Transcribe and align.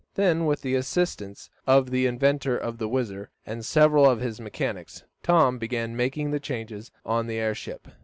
Then, 0.15 0.47
with 0.47 0.63
the 0.63 0.73
assistance 0.73 1.51
of 1.67 1.91
the 1.91 2.07
inventor 2.07 2.57
of 2.57 2.79
the 2.79 2.87
WHIZZER, 2.89 3.29
and 3.45 3.63
several 3.63 4.09
of 4.09 4.19
his 4.19 4.39
mechanics, 4.41 5.03
Tom 5.21 5.59
began 5.59 5.95
making 5.95 6.31
the 6.31 6.39
changes 6.39 6.89
on 7.05 7.27
the 7.27 7.37
airship. 7.37 7.87